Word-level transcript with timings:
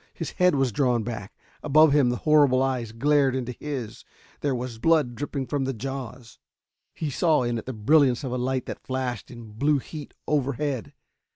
His 0.15 0.31
head 0.31 0.55
was 0.55 0.71
drawn 0.71 1.03
back. 1.03 1.31
Above 1.61 1.93
him 1.93 2.09
the 2.09 2.15
horrible 2.15 2.63
eyes 2.63 2.91
glared 2.91 3.35
into 3.35 3.51
his 3.51 4.03
there 4.39 4.55
was 4.55 4.79
blood 4.79 5.13
dripping 5.13 5.45
from 5.45 5.65
the 5.65 5.75
jaws.... 5.75 6.39
He 6.95 7.11
saw 7.11 7.43
it 7.43 7.49
in 7.49 7.55
the 7.63 7.71
brilliance 7.73 8.23
of 8.23 8.31
a 8.31 8.37
light 8.39 8.65
that 8.65 8.79
flashed 8.83 9.29
in 9.29 9.51
blue 9.51 9.77
heat 9.77 10.15
overhead. 10.27 10.93